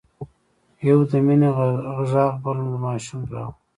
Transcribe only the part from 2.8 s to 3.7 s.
ماشوم غږ و.